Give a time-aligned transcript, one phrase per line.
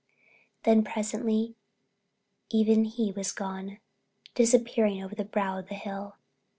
[0.63, 1.53] Then presently
[2.49, 3.77] even he was gone,
[4.33, 6.17] disappearing over the brow of the hill.